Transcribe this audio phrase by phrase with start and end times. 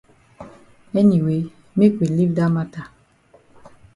[0.95, 1.41] Anyway
[1.77, 2.83] make we leave dat mata.